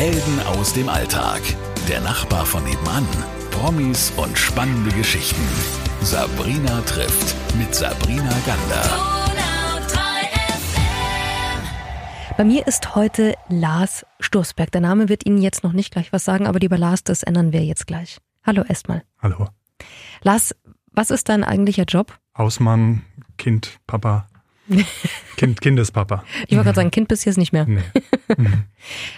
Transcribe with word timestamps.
Helden 0.00 0.40
aus 0.46 0.72
dem 0.72 0.88
Alltag. 0.88 1.42
Der 1.86 2.00
Nachbar 2.00 2.46
von 2.46 2.64
nebenan. 2.64 3.06
Promis 3.50 4.10
und 4.16 4.38
spannende 4.38 4.90
Geschichten. 4.92 5.46
Sabrina 6.00 6.80
trifft 6.86 7.36
mit 7.58 7.74
Sabrina 7.74 8.34
Gander. 8.46 8.82
Bei 12.34 12.44
mir 12.44 12.66
ist 12.66 12.94
heute 12.94 13.34
Lars 13.50 14.06
Sturzberg. 14.20 14.72
Der 14.72 14.80
Name 14.80 15.10
wird 15.10 15.26
Ihnen 15.26 15.42
jetzt 15.42 15.64
noch 15.64 15.74
nicht 15.74 15.92
gleich 15.92 16.14
was 16.14 16.24
sagen, 16.24 16.46
aber 16.46 16.60
lieber 16.60 16.78
Lars, 16.78 17.04
das 17.04 17.22
ändern 17.22 17.52
wir 17.52 17.62
jetzt 17.62 17.86
gleich. 17.86 18.16
Hallo 18.42 18.62
erstmal. 18.66 19.02
Hallo. 19.18 19.48
Lars, 20.22 20.56
was 20.92 21.10
ist 21.10 21.28
dein 21.28 21.44
eigentlicher 21.44 21.84
Job? 21.84 22.18
Hausmann, 22.38 23.02
Kind, 23.36 23.80
Papa. 23.86 24.28
kind, 25.36 25.60
Kindespapa. 25.60 26.24
Ich 26.46 26.56
wollte 26.56 26.64
gerade 26.64 26.76
sagen, 26.76 26.90
Kind 26.90 27.08
bist 27.08 27.24
du 27.24 27.30
jetzt 27.30 27.38
nicht 27.38 27.52
mehr. 27.52 27.66
Nee. 27.66 27.82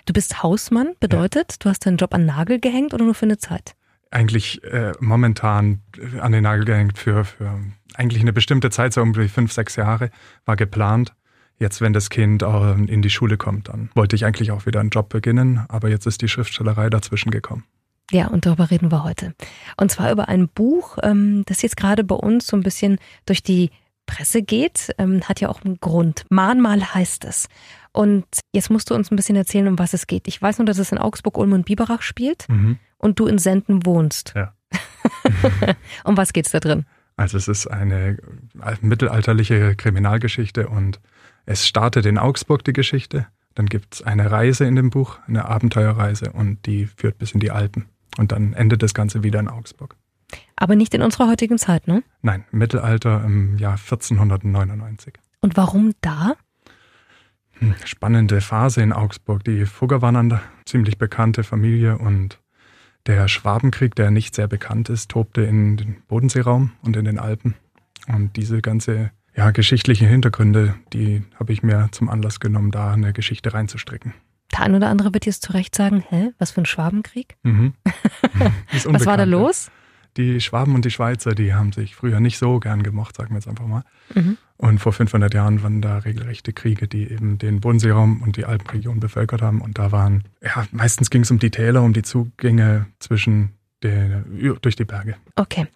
Du 0.07 0.12
bist 0.12 0.43
Hausmann, 0.43 0.95
bedeutet, 0.99 1.53
ja. 1.53 1.57
du 1.61 1.68
hast 1.68 1.86
deinen 1.86 1.96
Job 1.96 2.14
an 2.14 2.26
Nagel 2.26 2.59
gehängt 2.59 2.95
oder 2.95 3.04
nur 3.04 3.14
für 3.14 3.26
eine 3.26 3.39
Zeit? 3.39 3.75
Eigentlich 4.11 4.64
äh, 4.64 4.93
momentan 5.00 5.82
an 6.21 6.32
den 6.32 6.43
Nagel 6.43 6.64
gehängt 6.64 6.99
für, 6.99 7.25
für 7.25 7.61
eigentlich 7.95 8.23
eine 8.23 8.32
bestimmte 8.32 8.71
Zeit, 8.71 8.93
so 8.93 9.03
um 9.03 9.12
die 9.12 9.29
fünf, 9.29 9.53
sechs 9.53 9.76
Jahre, 9.76 10.11
war 10.45 10.57
geplant. 10.57 11.14
Jetzt, 11.59 11.81
wenn 11.81 11.93
das 11.93 12.11
Kind 12.11 12.43
in 12.43 13.03
die 13.03 13.11
Schule 13.11 13.37
kommt, 13.37 13.68
dann 13.68 13.90
wollte 13.95 14.17
ich 14.17 14.25
eigentlich 14.25 14.50
auch 14.50 14.67
wieder 14.67 14.81
einen 14.81 14.90
Job 14.90 15.11
beginnen, 15.11 15.64
aber 15.68 15.90
jetzt 15.90 16.07
ist 16.07 16.23
die 16.23 16.29
Schriftstellerei 16.29 16.90
dazwischen 16.90 17.31
gekommen. 17.31 17.64
Ja, 18.11 18.26
und 18.26 18.45
darüber 18.45 18.71
reden 18.71 18.90
wir 18.90 19.04
heute. 19.04 19.34
Und 19.76 19.90
zwar 19.90 20.11
über 20.11 20.29
ein 20.29 20.48
Buch, 20.48 20.98
ähm, 21.03 21.45
das 21.46 21.62
jetzt 21.62 21.76
gerade 21.76 22.03
bei 22.04 22.14
uns 22.14 22.46
so 22.46 22.57
ein 22.57 22.62
bisschen 22.62 22.98
durch 23.26 23.43
die 23.43 23.71
Presse 24.06 24.42
geht, 24.42 24.92
ähm, 24.98 25.22
hat 25.22 25.40
ja 25.40 25.48
auch 25.48 25.64
einen 25.64 25.79
Grund. 25.80 26.24
Mahnmal 26.30 26.94
heißt 26.94 27.24
es. 27.24 27.48
Und 27.92 28.25
jetzt 28.52 28.70
musst 28.70 28.90
du 28.90 28.94
uns 28.94 29.11
ein 29.11 29.16
bisschen 29.16 29.36
erzählen, 29.36 29.68
um 29.68 29.78
was 29.78 29.92
es 29.92 30.06
geht. 30.06 30.26
Ich 30.28 30.40
weiß 30.40 30.58
nur, 30.58 30.66
dass 30.66 30.78
es 30.78 30.92
in 30.92 30.98
Augsburg, 30.98 31.36
Ulm 31.36 31.52
und 31.52 31.66
Biberach 31.66 32.02
spielt 32.02 32.48
mhm. 32.48 32.78
und 32.98 33.19
du 33.19 33.27
in 33.27 33.39
Senden 33.39 33.84
wohnst. 33.84 34.33
Ja. 34.34 34.55
um 36.05 36.17
was 36.17 36.33
geht's 36.33 36.50
da 36.50 36.61
drin? 36.61 36.86
Also 37.17 37.36
es 37.36 37.48
ist 37.48 37.67
eine 37.67 38.19
mittelalterliche 38.81 39.77
Kriminalgeschichte 39.77 40.69
und 40.69 41.00
es 41.44 41.66
startet 41.66 42.06
in 42.06 42.19
Augsburg 42.19 42.64
die 42.64 42.72
Geschichte. 42.72 43.27
Dann 43.55 43.66
gibt 43.66 43.94
es 43.94 44.03
eine 44.03 44.31
Reise 44.31 44.64
in 44.64 44.77
dem 44.77 44.91
Buch, 44.91 45.19
eine 45.27 45.44
Abenteuerreise 45.44 46.33
und 46.33 46.64
die 46.66 46.87
führt 46.87 47.19
bis 47.19 47.33
in 47.33 47.41
die 47.41 47.50
Alpen. 47.50 47.87
Und 48.16 48.33
dann 48.33 48.55
endet 48.55 48.83
das 48.83 48.94
Ganze 48.94 49.22
wieder 49.22 49.41
in 49.41 49.48
Augsburg. 49.48 49.97
Aber 50.63 50.77
nicht 50.77 50.95
in 50.95 51.03
unserer 51.03 51.27
heutigen 51.27 51.59
Zeit, 51.59 51.89
ne? 51.89 52.05
Nein, 52.21 52.45
Mittelalter 52.53 53.25
im 53.25 53.59
Jahr 53.59 53.73
1499. 53.73 55.15
Und 55.41 55.57
warum 55.57 55.91
da? 56.03 56.37
Hm, 57.59 57.75
spannende 57.85 58.41
Phase 58.41 58.81
in 58.81 58.93
Augsburg. 58.93 59.43
Die 59.43 59.67
Fugger 59.67 60.03
waren 60.03 60.15
eine 60.15 60.41
ziemlich 60.65 60.99
bekannte 60.99 61.43
Familie 61.43 61.99
und 61.99 62.39
der 63.07 63.27
Schwabenkrieg, 63.27 63.97
der 63.97 64.13
nicht 64.13 64.37
sehr 64.37 64.47
bekannt 64.47 64.89
ist, 64.89 65.11
tobte 65.11 65.43
in 65.43 65.79
den 65.79 65.97
Bodenseeraum 66.07 66.71
und 66.83 66.97
in 66.97 67.07
den 67.07 67.19
Alpen. 67.19 67.57
Und 68.07 68.37
diese 68.37 68.63
ganze 68.63 69.11
ja, 69.35 69.51
geschichtliche 69.51 70.07
Hintergründe, 70.07 70.77
die 70.93 71.25
habe 71.41 71.53
ich 71.53 71.65
mir 71.65 71.89
zum 71.91 72.09
Anlass 72.09 72.39
genommen, 72.39 72.71
da 72.71 72.93
eine 72.93 73.13
Geschichte 73.13 73.53
reinzustricken. 73.53 74.15
Der 74.53 74.61
ein 74.61 74.77
oder 74.77 74.91
andere 74.91 75.13
wird 75.13 75.27
jetzt 75.27 75.43
zu 75.43 75.55
Recht 75.55 75.75
sagen, 75.75 76.05
hä, 76.09 76.31
was 76.39 76.53
für 76.53 76.61
ein 76.61 76.67
Schwabenkrieg? 76.67 77.35
Mhm. 77.43 77.75
was 78.85 79.07
war 79.07 79.17
da 79.17 79.25
los? 79.25 79.69
Die 80.17 80.41
Schwaben 80.41 80.75
und 80.75 80.85
die 80.85 80.91
Schweizer, 80.91 81.35
die 81.35 81.55
haben 81.55 81.73
sich 81.73 81.95
früher 81.95 82.21
nicht 82.21 82.39
so 82.39 82.61
gern 82.61 82.83
gemocht, 82.83 83.17
sagen 83.17 83.31
wir 83.31 83.37
jetzt 83.37 83.49
einfach 83.49 83.67
mal. 83.67 83.85
Mhm. 84.15 84.37
Und 84.59 84.79
vor 84.79 84.93
500 84.93 85.33
Jahren 85.35 85.63
waren 85.63 85.83
da 85.83 85.99
regelrechte 85.99 86.53
Kriege, 86.53 86.87
die 86.87 87.11
eben 87.11 87.39
den 87.39 87.61
Bodenseeraum 87.61 88.23
und 88.23 88.37
die 88.37 88.45
Alpenregion 88.45 89.01
bevölkert 89.01 89.43
haben. 89.43 89.61
Und 89.61 89.79
da 89.79 89.91
waren, 89.91 90.25
ja, 90.41 90.67
meistens 90.71 91.11
ging 91.11 91.23
es 91.23 91.31
um 91.31 91.39
die 91.39 91.51
Täler, 91.51 91.83
um 91.83 91.93
die 91.93 92.03
Zugänge 92.03 92.87
zwischen 92.99 93.55
den, 93.83 94.59
durch 94.61 94.77
die 94.77 94.85
Berge. 94.85 95.17
Okay. 95.37 95.67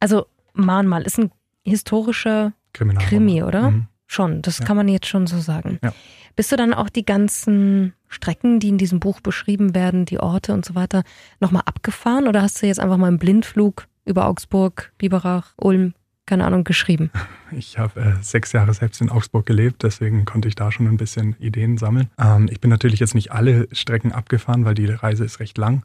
Also 0.00 0.26
Mahnmal 0.52 1.02
ist 1.02 1.18
ein 1.18 1.30
historischer 1.62 2.52
Krimi, 2.72 3.42
oder? 3.42 3.70
Mhm. 3.70 3.86
Schon, 4.06 4.42
das 4.42 4.58
ja. 4.58 4.64
kann 4.64 4.76
man 4.76 4.88
jetzt 4.88 5.06
schon 5.06 5.26
so 5.26 5.40
sagen. 5.40 5.78
Ja. 5.82 5.92
Bist 6.36 6.52
du 6.52 6.56
dann 6.56 6.74
auch 6.74 6.90
die 6.90 7.06
ganzen 7.06 7.94
Strecken, 8.08 8.60
die 8.60 8.68
in 8.68 8.76
diesem 8.76 9.00
Buch 9.00 9.20
beschrieben 9.20 9.74
werden, 9.74 10.04
die 10.04 10.20
Orte 10.20 10.52
und 10.52 10.66
so 10.66 10.74
weiter, 10.74 11.02
nochmal 11.40 11.62
abgefahren 11.64 12.28
oder 12.28 12.42
hast 12.42 12.62
du 12.62 12.66
jetzt 12.66 12.78
einfach 12.78 12.98
mal 12.98 13.08
im 13.08 13.18
Blindflug 13.18 13.86
über 14.04 14.26
Augsburg, 14.26 14.92
Biberach, 14.98 15.54
Ulm, 15.56 15.94
keine 16.26 16.44
Ahnung, 16.44 16.64
geschrieben? 16.64 17.10
Ich 17.52 17.78
habe 17.78 18.00
äh, 18.00 18.12
sechs 18.22 18.52
Jahre 18.52 18.74
selbst 18.74 19.00
in 19.00 19.08
Augsburg 19.08 19.46
gelebt, 19.46 19.82
deswegen 19.82 20.26
konnte 20.26 20.48
ich 20.48 20.56
da 20.56 20.70
schon 20.70 20.86
ein 20.86 20.98
bisschen 20.98 21.36
Ideen 21.38 21.78
sammeln. 21.78 22.10
Ähm, 22.18 22.48
ich 22.50 22.60
bin 22.60 22.70
natürlich 22.70 23.00
jetzt 23.00 23.14
nicht 23.14 23.32
alle 23.32 23.66
Strecken 23.72 24.12
abgefahren, 24.12 24.64
weil 24.66 24.74
die 24.74 24.86
Reise 24.86 25.24
ist 25.24 25.40
recht 25.40 25.56
lang. 25.56 25.84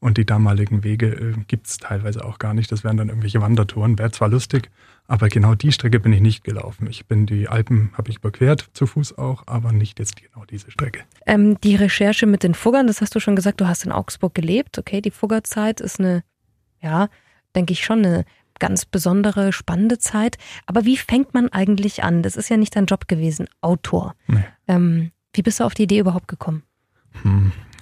Und 0.00 0.16
die 0.16 0.24
damaligen 0.24 0.84
Wege 0.84 1.08
äh, 1.08 1.34
gibt 1.48 1.66
es 1.66 1.78
teilweise 1.78 2.24
auch 2.24 2.38
gar 2.38 2.54
nicht. 2.54 2.70
Das 2.70 2.84
wären 2.84 2.96
dann 2.96 3.08
irgendwelche 3.08 3.40
Wandertouren. 3.40 3.98
Wäre 3.98 4.12
zwar 4.12 4.28
lustig, 4.28 4.70
aber 5.08 5.28
genau 5.28 5.54
die 5.54 5.72
Strecke 5.72 5.98
bin 5.98 6.12
ich 6.12 6.20
nicht 6.20 6.44
gelaufen. 6.44 6.86
Ich 6.88 7.06
bin 7.06 7.26
die 7.26 7.48
Alpen, 7.48 7.90
habe 7.94 8.10
ich 8.10 8.18
überquert, 8.18 8.68
zu 8.74 8.86
Fuß 8.86 9.18
auch, 9.18 9.42
aber 9.46 9.72
nicht 9.72 9.98
jetzt 9.98 10.16
genau 10.16 10.44
diese 10.44 10.70
Strecke. 10.70 11.00
Ähm, 11.26 11.60
die 11.62 11.74
Recherche 11.74 12.26
mit 12.26 12.42
den 12.42 12.54
Fuggern, 12.54 12.86
das 12.86 13.00
hast 13.00 13.14
du 13.14 13.20
schon 13.20 13.34
gesagt, 13.34 13.60
du 13.60 13.66
hast 13.66 13.84
in 13.84 13.92
Augsburg 13.92 14.34
gelebt. 14.34 14.78
Okay, 14.78 15.00
die 15.00 15.10
Fuggerzeit 15.10 15.80
ist 15.80 15.98
eine, 15.98 16.22
ja, 16.80 17.08
denke 17.56 17.72
ich 17.72 17.82
schon, 17.82 18.04
eine 18.04 18.24
ganz 18.60 18.84
besondere, 18.84 19.52
spannende 19.52 19.98
Zeit. 19.98 20.36
Aber 20.66 20.84
wie 20.84 20.96
fängt 20.96 21.34
man 21.34 21.48
eigentlich 21.48 22.04
an? 22.04 22.22
Das 22.22 22.36
ist 22.36 22.50
ja 22.50 22.56
nicht 22.56 22.76
dein 22.76 22.86
Job 22.86 23.08
gewesen, 23.08 23.48
Autor. 23.60 24.14
Nee. 24.26 24.44
Ähm, 24.66 25.10
wie 25.32 25.42
bist 25.42 25.60
du 25.60 25.64
auf 25.64 25.74
die 25.74 25.84
Idee 25.84 26.00
überhaupt 26.00 26.28
gekommen? 26.28 26.62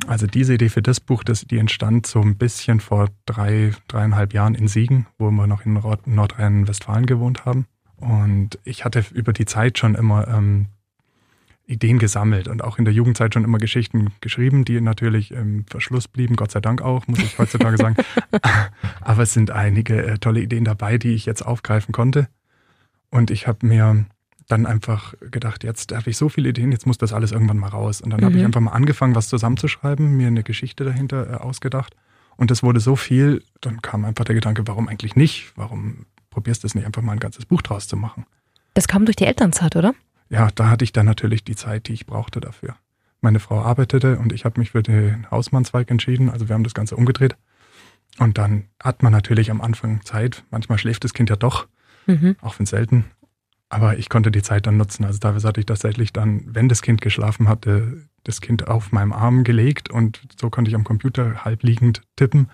Also 0.06 0.26
diese 0.26 0.54
Idee 0.54 0.69
für 0.69 0.82
das 0.82 1.00
Buch, 1.00 1.24
das, 1.24 1.42
die 1.42 1.58
entstand 1.58 2.06
so 2.06 2.20
ein 2.20 2.36
bisschen 2.36 2.80
vor 2.80 3.08
drei, 3.24 3.72
dreieinhalb 3.88 4.34
Jahren 4.34 4.54
in 4.54 4.69
Siegen, 4.69 5.06
wo 5.19 5.30
wir 5.30 5.47
noch 5.47 5.64
in 5.64 5.72
Nordrhein-Westfalen 5.74 7.06
gewohnt 7.06 7.44
haben. 7.44 7.66
Und 7.96 8.58
ich 8.64 8.84
hatte 8.84 9.04
über 9.12 9.32
die 9.32 9.46
Zeit 9.46 9.78
schon 9.78 9.94
immer 9.94 10.28
ähm, 10.28 10.66
Ideen 11.66 11.98
gesammelt 11.98 12.46
und 12.46 12.62
auch 12.62 12.78
in 12.78 12.84
der 12.84 12.94
Jugendzeit 12.94 13.34
schon 13.34 13.42
immer 13.42 13.58
Geschichten 13.58 14.12
geschrieben, 14.20 14.64
die 14.64 14.80
natürlich 14.80 15.32
im 15.32 15.64
Verschluss 15.66 16.06
blieben, 16.06 16.36
Gott 16.36 16.52
sei 16.52 16.60
Dank 16.60 16.82
auch, 16.82 17.06
muss 17.08 17.19
ich 17.19 17.38
heutzutage 17.38 17.76
sagen. 17.76 17.96
Aber 19.00 19.22
es 19.22 19.32
sind 19.32 19.50
einige 19.50 20.04
äh, 20.04 20.19
tolle 20.19 20.41
Ideen 20.41 20.64
dabei, 20.64 20.98
die 20.98 21.14
ich 21.14 21.26
jetzt 21.26 21.44
aufgreifen 21.44 21.92
konnte. 21.92 22.28
Und 23.10 23.30
ich 23.30 23.46
habe 23.46 23.66
mir 23.66 24.06
dann 24.48 24.66
einfach 24.66 25.14
gedacht, 25.30 25.64
jetzt 25.64 25.92
habe 25.92 26.10
ich 26.10 26.16
so 26.16 26.28
viele 26.28 26.50
Ideen, 26.50 26.72
jetzt 26.72 26.86
muss 26.86 26.98
das 26.98 27.12
alles 27.12 27.32
irgendwann 27.32 27.58
mal 27.58 27.68
raus. 27.68 28.00
Und 28.00 28.10
dann 28.10 28.20
mhm. 28.20 28.24
habe 28.24 28.38
ich 28.38 28.44
einfach 28.44 28.60
mal 28.60 28.72
angefangen, 28.72 29.14
was 29.14 29.28
zusammenzuschreiben, 29.28 30.16
mir 30.16 30.28
eine 30.28 30.42
Geschichte 30.42 30.84
dahinter 30.84 31.30
äh, 31.30 31.34
ausgedacht. 31.36 31.96
Und 32.36 32.50
das 32.50 32.62
wurde 32.62 32.80
so 32.80 32.96
viel, 32.96 33.42
dann 33.60 33.82
kam 33.82 34.04
einfach 34.04 34.24
der 34.24 34.34
Gedanke, 34.34 34.66
warum 34.66 34.88
eigentlich 34.88 35.16
nicht? 35.16 35.52
Warum 35.56 36.06
probierst 36.30 36.62
du 36.62 36.66
es 36.66 36.74
nicht 36.74 36.84
einfach 36.84 37.02
mal 37.02 37.12
ein 37.12 37.18
ganzes 37.18 37.46
Buch 37.46 37.62
draus 37.62 37.88
zu 37.88 37.96
machen? 37.96 38.26
Das 38.74 38.88
kam 38.88 39.06
durch 39.06 39.16
die 39.16 39.24
Elternzeit, 39.24 39.74
oder? 39.74 39.94
Ja, 40.28 40.50
da 40.54 40.68
hatte 40.68 40.84
ich 40.84 40.92
dann 40.92 41.06
natürlich 41.06 41.44
die 41.44 41.56
Zeit, 41.56 41.88
die 41.88 41.94
ich 41.94 42.06
brauchte 42.06 42.40
dafür. 42.40 42.76
Meine 43.20 43.40
Frau 43.40 43.62
arbeitete 43.62 44.18
und 44.18 44.32
ich 44.32 44.44
habe 44.44 44.60
mich 44.60 44.72
für 44.72 44.82
den 44.82 45.30
Hausmannzweig 45.30 45.90
entschieden. 45.90 46.28
Also 46.28 46.48
wir 46.48 46.54
haben 46.54 46.64
das 46.64 46.74
Ganze 46.74 46.96
umgedreht. 46.96 47.36
Und 48.18 48.38
dann 48.38 48.64
hat 48.82 49.02
man 49.02 49.12
natürlich 49.12 49.50
am 49.50 49.60
Anfang 49.60 50.02
Zeit. 50.04 50.44
Manchmal 50.50 50.78
schläft 50.78 51.04
das 51.04 51.14
Kind 51.14 51.30
ja 51.30 51.36
doch, 51.36 51.66
mhm. 52.06 52.36
auch 52.40 52.58
wenn 52.58 52.66
selten. 52.66 53.04
Aber 53.76 53.98
ich 53.98 54.09
konnte 54.09 54.31
die 54.31 54.41
Zeit 54.41 54.66
dann 54.66 54.78
nutzen. 54.78 55.04
Also 55.04 55.19
teilweise 55.19 55.47
hatte 55.47 55.60
ich 55.60 55.66
tatsächlich 55.66 56.10
dann, 56.10 56.42
wenn 56.47 56.66
das 56.66 56.81
Kind 56.81 57.03
geschlafen 57.03 57.47
hatte, 57.47 58.04
das 58.25 58.41
Kind 58.41 58.69
auf 58.69 58.91
meinem 58.91 59.12
Arm 59.12 59.44
gelegt 59.44 59.91
und 59.91 60.22
so 60.41 60.48
konnte 60.48 60.70
ich 60.70 60.75
am 60.75 60.82
Computer 60.82 61.44
halb 61.44 61.62
liegend 61.62 62.00
tippen, 62.16 62.48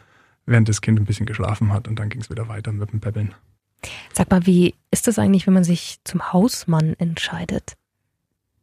während 0.47 0.69
das 0.69 0.81
Kind 0.81 0.99
ein 0.99 1.05
bisschen 1.05 1.25
geschlafen 1.25 1.73
hat 1.73 1.87
und 1.87 2.01
dann 2.01 2.09
ging 2.09 2.21
es 2.21 2.29
wieder 2.29 2.49
weiter 2.49 2.73
mit 2.73 2.91
dem 2.91 2.99
Peppeln. 2.99 3.37
Sag 4.13 4.33
mal, 4.33 4.47
wie 4.47 4.75
ist 4.91 5.07
das 5.07 5.21
eigentlich, 5.21 5.47
wenn 5.47 5.55
man 5.55 5.63
sich 5.63 6.01
zum 6.03 6.33
Hausmann 6.33 6.95
entscheidet? 6.99 7.75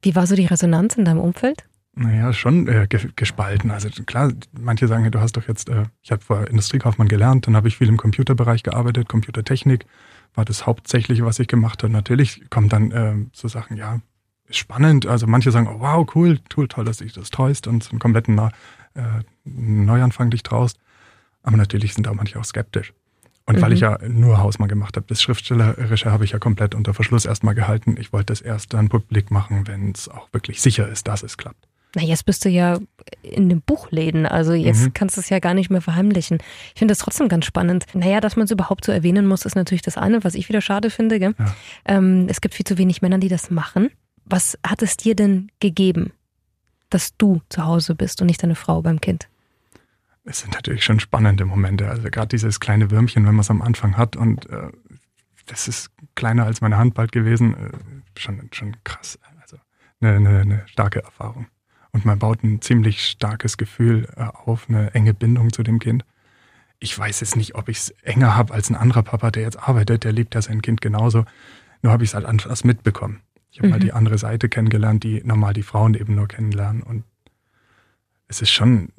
Wie 0.02 0.14
war 0.18 0.28
so 0.28 0.36
die 0.36 0.46
Resonanz 0.46 0.98
in 0.98 1.06
deinem 1.06 1.22
Umfeld? 1.22 1.64
Naja, 1.96 2.34
schon 2.34 2.68
äh, 2.68 2.90
gespalten. 3.16 3.72
Also 3.72 3.88
klar, 4.06 4.34
manche 4.52 4.90
sagen, 4.90 5.10
du 5.10 5.22
hast 5.22 5.38
doch 5.38 5.48
jetzt, 5.48 5.70
äh, 5.70 5.86
ich 6.02 6.12
habe 6.12 6.22
vorher 6.22 6.50
Industriekaufmann 6.50 7.08
gelernt, 7.08 7.48
dann 7.48 7.56
habe 7.56 7.70
ich 7.70 7.78
viel 7.78 7.88
im 7.88 7.96
Computerbereich 7.96 8.64
gearbeitet, 8.64 9.08
Computertechnik 9.08 9.86
war 10.36 10.46
das 10.46 10.66
Hauptsächliche, 10.66 11.26
was 11.26 11.40
ich 11.40 11.48
gemacht 11.48 11.84
habe. 11.84 11.92
Natürlich 11.92 12.50
kommen 12.50 12.70
dann 12.70 12.92
äh, 12.92 13.16
so 13.34 13.48
Sachen, 13.48 13.78
ja, 13.78 14.02
ist 14.48 14.58
spannend. 14.58 15.06
Also 15.06 15.28
manche 15.28 15.52
sagen, 15.52 15.68
oh, 15.68 15.80
wow, 15.80 16.08
cool, 16.16 16.40
cool, 16.56 16.68
toll, 16.68 16.86
dass 16.86 16.98
du 16.98 17.04
dich 17.04 17.14
das 17.14 17.30
traust 17.30 17.68
und 17.68 17.84
so 17.84 17.92
einen 17.92 18.00
kompletten 18.00 18.38
äh, 18.40 18.52
Neuanfang 19.44 20.30
dich 20.30 20.44
traust. 20.44 20.80
Aber 21.44 21.58
natürlich 21.58 21.94
sind 21.94 22.08
auch 22.08 22.16
manche 22.16 22.40
auch 22.40 22.46
skeptisch. 22.46 22.94
Und 23.46 23.58
mhm. 23.58 23.62
weil 23.62 23.74
ich 23.74 23.82
mhm. 23.82 23.88
ja 23.88 23.98
nur 24.08 24.38
Hausmann 24.40 24.70
gemacht 24.70 24.96
habe, 24.96 25.08
das 25.08 25.22
Schriftstellerische 25.22 26.12
habe 26.12 26.26
ich 26.26 26.32
ja 26.32 26.40
komplett 26.40 26.76
unter 26.76 26.94
Verschluss 26.94 27.26
erstmal 27.26 27.56
gehalten. 27.56 27.96
Ich 28.00 28.12
wollte 28.14 28.28
das 28.28 28.42
erst 28.42 28.74
dann 28.74 28.90
publik 28.90 29.32
machen, 29.32 29.68
wenn 29.68 29.92
es 29.92 30.10
auch 30.10 30.32
wirklich 30.34 30.62
sicher 30.62 30.88
ist, 30.88 31.08
dass 31.08 31.24
es 31.24 31.38
klappt. 31.38 31.69
Na, 31.96 32.04
jetzt 32.04 32.26
bist 32.26 32.46
du 32.46 32.50
ja 32.50 32.78
in 33.24 33.50
den 33.50 33.62
Buchläden, 33.62 34.28
also 34.28 34.54
jetzt 34.54 34.82
mhm. 34.82 34.94
kannst 34.94 35.18
du 35.18 35.22
es 35.22 35.30
ja 35.30 35.40
gar 35.40 35.56
nicht 35.56 35.72
mehr 35.72 35.82
verheimlichen. 35.82 36.38
Ich 36.74 36.80
finde 36.80 36.92
das 36.92 37.00
trotzdem 37.00 37.30
ganz 37.30 37.46
spannend. 37.46 37.86
Naja, 37.94 38.20
dass 38.20 38.36
man 38.36 38.46
es 38.46 38.52
überhaupt 38.52 38.86
so 38.86 38.92
erwähnen 38.92 39.26
muss, 39.26 39.46
ist 39.46 39.56
natürlich 39.56 39.82
das 39.82 39.98
eine, 39.98 40.24
was 40.24 40.36
ich 40.36 40.50
wieder 40.50 40.62
schade 40.62 40.92
finde. 40.92 41.20
Gell? 41.20 41.34
Ja. 41.40 41.56
Ähm, 41.86 42.28
es 42.30 42.42
gibt 42.42 42.54
viel 42.54 42.66
zu 42.66 42.78
wenig 42.78 43.02
Männer, 43.02 43.18
die 43.18 43.28
das 43.28 43.50
machen. 43.50 43.90
Was 44.26 44.58
hat 44.64 44.84
es 44.84 44.98
dir 44.98 45.16
denn 45.16 45.50
gegeben? 45.60 46.14
dass 46.90 47.16
du 47.18 47.42
zu 47.50 47.66
Hause 47.66 47.96
bist 47.96 48.22
und 48.22 48.28
nicht 48.28 48.42
deine 48.44 48.56
Frau 48.56 48.82
beim 48.82 49.02
Kind? 49.02 49.30
Es 50.26 50.40
sind 50.40 50.54
natürlich 50.54 50.84
schon 50.84 51.00
spannende 51.00 51.46
Momente. 51.46 51.90
Also 51.90 52.10
gerade 52.10 52.28
dieses 52.28 52.60
kleine 52.60 52.92
Würmchen, 52.92 53.26
wenn 53.26 53.36
man 53.36 53.42
es 53.42 53.50
am 53.50 53.62
Anfang 53.62 53.98
hat 53.98 54.16
und 54.16 54.50
äh, 54.50 54.70
das 55.46 55.68
ist 55.68 55.90
kleiner 56.16 56.46
als 56.46 56.62
meine 56.62 56.78
Hand 56.78 56.94
bald 56.94 57.12
gewesen, 57.12 57.56
äh, 57.56 58.20
schon, 58.20 58.50
schon 58.52 58.76
krass. 58.84 59.18
Also 59.42 59.58
eine, 60.02 60.16
eine, 60.16 60.40
eine 60.40 60.68
starke 60.68 61.02
Erfahrung. 61.02 61.48
Und 61.92 62.06
man 62.06 62.20
baut 62.20 62.44
ein 62.44 62.62
ziemlich 62.62 63.04
starkes 63.04 63.58
Gefühl 63.58 64.08
äh, 64.16 64.24
auf, 64.24 64.70
eine 64.70 64.94
enge 64.94 65.14
Bindung 65.14 65.52
zu 65.52 65.64
dem 65.64 65.80
Kind. 65.80 66.06
Ich 66.80 66.98
weiß 66.98 67.20
jetzt 67.20 67.36
nicht, 67.36 67.56
ob 67.56 67.68
ich 67.68 67.78
es 67.78 67.90
enger 68.04 68.36
habe 68.36 68.54
als 68.54 68.70
ein 68.70 68.76
anderer 68.76 69.04
Papa, 69.04 69.32
der 69.32 69.44
jetzt 69.44 69.68
arbeitet, 69.68 70.04
der 70.04 70.14
liebt 70.14 70.36
ja 70.36 70.42
sein 70.42 70.62
Kind 70.62 70.82
genauso. 70.82 71.26
Nur 71.82 71.92
habe 71.92 72.04
ich 72.04 72.12
es 72.12 72.14
halt 72.14 72.26
anders 72.26 72.64
mitbekommen. 72.64 73.22
Ich 73.52 73.60
habe 73.60 73.68
mhm. 73.68 73.72
mal 73.72 73.80
die 73.80 73.94
andere 73.94 74.18
Seite 74.18 74.50
kennengelernt, 74.50 75.04
die 75.04 75.22
normal 75.24 75.54
die 75.54 75.64
Frauen 75.64 75.96
eben 75.96 76.16
nur 76.16 76.28
kennenlernen. 76.28 76.84
Und 76.84 77.04
es 78.28 78.42
ist 78.42 78.52
schon 78.52 78.90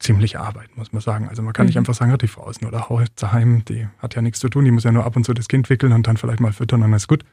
ziemlich 0.00 0.38
Arbeit, 0.38 0.76
muss 0.76 0.92
man 0.92 1.00
sagen. 1.00 1.28
Also 1.28 1.42
man 1.42 1.52
kann 1.52 1.64
mhm. 1.64 1.68
nicht 1.68 1.78
einfach 1.78 1.94
sagen, 1.94 2.16
die 2.18 2.26
Frau 2.26 2.50
ist 2.50 2.62
nur 2.62 2.72
daheim, 2.72 3.64
die 3.66 3.86
hat 3.98 4.16
ja 4.16 4.22
nichts 4.22 4.40
zu 4.40 4.48
tun, 4.48 4.64
die 4.64 4.70
muss 4.70 4.84
ja 4.84 4.92
nur 4.92 5.04
ab 5.04 5.14
und 5.16 5.24
zu 5.24 5.32
das 5.34 5.48
Kind 5.48 5.70
wickeln 5.70 5.92
und 5.92 6.06
dann 6.06 6.16
vielleicht 6.16 6.40
mal 6.40 6.52
füttern 6.52 6.82
und 6.82 6.90
dann 6.90 6.96
ist 6.96 7.08
gut. 7.08 7.24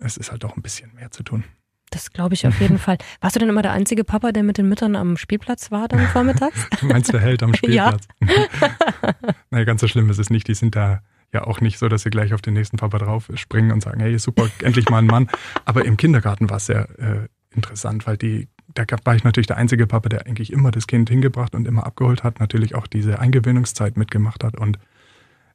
Es 0.00 0.16
ist 0.16 0.32
halt 0.32 0.44
auch 0.44 0.56
ein 0.56 0.62
bisschen 0.62 0.92
mehr 0.94 1.10
zu 1.10 1.22
tun. 1.22 1.44
Das 1.94 2.10
glaube 2.10 2.34
ich 2.34 2.46
auf 2.46 2.60
jeden 2.60 2.78
Fall. 2.84 2.98
Warst 3.20 3.36
du 3.36 3.40
denn 3.40 3.48
immer 3.48 3.62
der 3.62 3.72
einzige 3.72 4.04
Papa, 4.04 4.32
der 4.32 4.42
mit 4.42 4.58
den 4.58 4.68
Müttern 4.68 4.96
am 4.96 5.16
Spielplatz 5.16 5.70
war 5.70 5.86
dann 5.88 6.06
vormittags? 6.08 6.68
du 6.80 6.86
meinst 6.86 7.12
der 7.12 7.20
Held 7.20 7.42
am 7.42 7.54
Spielplatz? 7.54 8.08
Ja. 8.20 9.14
naja, 9.50 9.64
ganz 9.64 9.80
so 9.80 9.88
schlimm 9.88 10.10
ist 10.10 10.18
es 10.18 10.28
nicht. 10.28 10.48
Die 10.48 10.54
sind 10.54 10.74
da 10.74 11.00
ja 11.32 11.44
auch 11.44 11.60
nicht 11.60 11.78
so, 11.78 11.88
dass 11.88 12.02
sie 12.02 12.10
gleich 12.10 12.34
auf 12.34 12.42
den 12.42 12.54
nächsten 12.54 12.76
Papa 12.76 12.98
drauf 12.98 13.30
springen 13.34 13.70
und 13.70 13.82
sagen, 13.82 14.00
hey, 14.00 14.18
super, 14.18 14.48
endlich 14.62 14.88
mal 14.88 14.98
ein 14.98 15.06
Mann. 15.06 15.28
Aber 15.64 15.84
im 15.84 15.96
Kindergarten 15.96 16.50
war 16.50 16.56
es 16.56 16.66
sehr 16.66 16.88
äh, 16.98 17.28
interessant, 17.54 18.06
weil 18.06 18.16
die, 18.16 18.48
da 18.74 18.84
war 19.04 19.14
ich 19.14 19.24
natürlich 19.24 19.46
der 19.46 19.56
einzige 19.56 19.86
Papa, 19.86 20.08
der 20.08 20.26
eigentlich 20.26 20.52
immer 20.52 20.72
das 20.72 20.86
Kind 20.86 21.08
hingebracht 21.08 21.54
und 21.54 21.66
immer 21.66 21.86
abgeholt 21.86 22.24
hat, 22.24 22.40
natürlich 22.40 22.74
auch 22.74 22.86
diese 22.86 23.20
Eingewöhnungszeit 23.20 23.96
mitgemacht 23.96 24.42
hat. 24.42 24.56
Und 24.56 24.78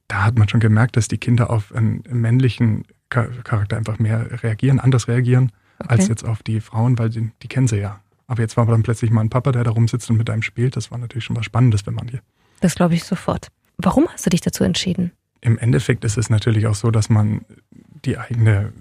da 0.07 0.24
hat 0.24 0.38
man 0.38 0.47
schon 0.47 0.59
gemerkt, 0.59 0.95
dass 0.95 1.07
die 1.07 1.18
Kinder 1.18 1.50
auf 1.50 1.74
einen 1.74 2.03
männlichen 2.09 2.86
Charakter 3.09 3.75
einfach 3.75 4.00
mehr 4.00 4.44
reagieren, 4.44 4.80
anders 4.80 5.07
reagieren, 5.07 5.51
okay. 5.80 5.90
als 5.90 6.08
jetzt 6.08 6.26
auf 6.26 6.44
die 6.44 6.62
Frauen, 6.62 6.98
weil 7.00 7.10
die, 7.10 7.31
die 7.42 7.48
kennen 7.48 7.68
sie 7.68 7.78
ja. 7.78 8.00
Aber 8.28 8.42
jetzt 8.42 8.58
war 8.58 8.66
dann 8.66 8.84
plötzlich 8.84 9.12
mal 9.12 9.22
ein 9.22 9.30
Papa, 9.30 9.52
der 9.52 9.64
da 9.64 9.72
rumsitzt 9.72 10.10
und 10.10 10.18
mit 10.18 10.30
einem 10.30 10.44
spielt. 10.44 10.76
Das 10.76 10.92
war 10.92 10.98
natürlich 10.98 11.26
schon 11.26 11.36
was 11.36 11.46
Spannendes 11.46 11.81
für 11.81 11.92
manche. 11.92 12.22
Das 12.60 12.76
glaube 12.76 12.94
ich 12.94 13.04
sofort. 13.04 13.48
Warum 13.78 14.08
hast 14.10 14.26
du 14.26 14.30
dich 14.30 14.42
dazu 14.42 14.64
entschieden? 14.64 15.12
im 15.42 15.58
Endeffekt 15.58 16.04
ist 16.04 16.18
es 16.18 16.30
natürlich 16.30 16.68
auch 16.68 16.76
so, 16.76 16.92
dass 16.92 17.10
man 17.10 17.46
die 18.06 18.18
eigene, 18.18 18.72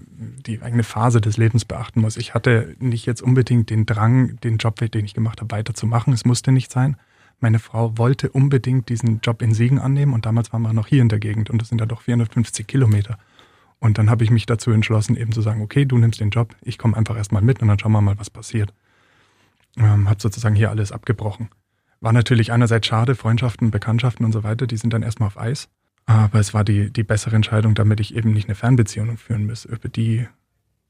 die 0.45 0.61
eigene 0.61 0.83
Phase 0.83 1.21
des 1.21 1.37
Lebens 1.37 1.65
beachten 1.65 2.01
muss. 2.01 2.17
Ich 2.17 2.33
hatte 2.33 2.75
nicht 2.79 3.05
jetzt 3.05 3.21
unbedingt 3.21 3.69
den 3.69 3.85
Drang, 3.85 4.37
den 4.41 4.57
Job, 4.57 4.79
den 4.79 5.05
ich 5.05 5.13
gemacht 5.13 5.41
habe, 5.41 5.51
weiterzumachen. 5.51 6.13
Es 6.13 6.25
musste 6.25 6.51
nicht 6.51 6.71
sein. 6.71 6.97
Meine 7.39 7.59
Frau 7.59 7.97
wollte 7.97 8.29
unbedingt 8.29 8.89
diesen 8.89 9.21
Job 9.21 9.41
in 9.41 9.53
Siegen 9.53 9.79
annehmen 9.79 10.13
und 10.13 10.25
damals 10.25 10.51
waren 10.51 10.61
wir 10.61 10.73
noch 10.73 10.87
hier 10.87 11.01
in 11.01 11.09
der 11.09 11.19
Gegend 11.19 11.49
und 11.49 11.61
das 11.61 11.69
sind 11.69 11.79
ja 11.79 11.85
doch 11.85 12.01
450 12.01 12.67
Kilometer. 12.67 13.17
Und 13.79 13.97
dann 13.97 14.09
habe 14.09 14.23
ich 14.23 14.31
mich 14.31 14.45
dazu 14.45 14.71
entschlossen, 14.71 15.15
eben 15.15 15.31
zu 15.31 15.41
sagen, 15.41 15.61
okay, 15.61 15.85
du 15.85 15.97
nimmst 15.97 16.19
den 16.19 16.31
Job, 16.31 16.55
ich 16.61 16.77
komme 16.77 16.97
einfach 16.97 17.15
erstmal 17.15 17.41
mit 17.41 17.61
und 17.61 17.69
dann 17.69 17.79
schauen 17.79 17.93
wir 17.93 18.01
mal, 18.01 18.19
was 18.19 18.29
passiert. 18.29 18.73
Ähm, 19.77 20.09
habe 20.09 20.21
sozusagen 20.21 20.55
hier 20.55 20.69
alles 20.69 20.91
abgebrochen. 20.91 21.49
War 22.01 22.11
natürlich 22.11 22.51
einerseits 22.51 22.87
schade, 22.87 23.15
Freundschaften, 23.15 23.71
Bekanntschaften 23.71 24.25
und 24.25 24.31
so 24.31 24.43
weiter, 24.43 24.67
die 24.67 24.77
sind 24.77 24.93
dann 24.93 25.03
erstmal 25.03 25.27
auf 25.27 25.39
Eis. 25.39 25.69
Aber 26.05 26.39
es 26.39 26.53
war 26.53 26.63
die, 26.63 26.91
die 26.91 27.03
bessere 27.03 27.35
Entscheidung, 27.35 27.75
damit 27.75 27.99
ich 27.99 28.15
eben 28.15 28.33
nicht 28.33 28.47
eine 28.47 28.55
Fernbeziehung 28.55 29.17
führen 29.17 29.45
muss. 29.45 29.65
Über 29.65 29.89
die 29.89 30.27